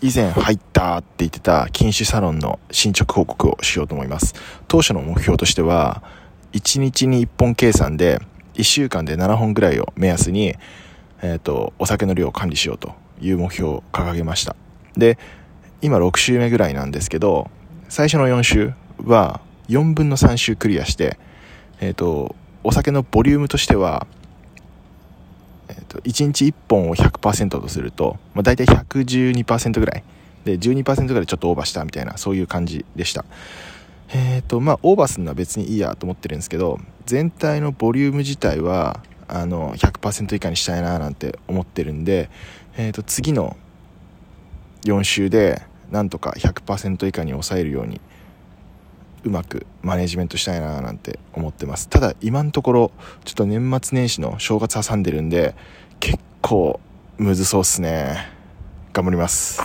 [0.00, 4.34] 以前入ったって言ってた禁酒サロンの進捗報告をしようと思います。
[4.68, 6.02] 当初の目標としては、
[6.52, 8.20] 1日に1本計算で、
[8.54, 10.54] 1週間で7本ぐらいを目安に、
[11.22, 14.54] えっ、ー、と、お酒の量を管理しようという目標を掲げました。
[14.96, 15.18] で、
[15.82, 17.50] 今6週目ぐらいなんですけど、
[17.88, 18.72] 最初の4週
[19.04, 21.18] は4分の3週クリアして、
[21.80, 24.06] えっ、ー、と、お酒のボリュームとしては、
[25.94, 30.04] と、1日1本を100%とすると、まあ、大体112%ぐらい。
[30.44, 33.24] で12%ぐらいちょっとオーバーしたみたいなそういう感じでした。
[34.10, 42.28] えっ、ー、とまあオーバーするのは別にいいやと思ってるんですけど全体のボリューム自体はあの100%以下にしたいななんて思ってるんで、
[42.76, 43.56] えー、と次の
[44.84, 48.00] 4週でなんとか100%以下に抑えるように
[49.24, 51.88] うまくマネジメントしたいななんて思ってます。
[51.88, 52.92] ただ今のところ
[53.24, 55.54] ちょっと年末年始の正月挟んでるんで
[56.00, 56.80] 結構
[57.16, 58.30] むずそうっすね。
[58.92, 59.60] 頑張ります。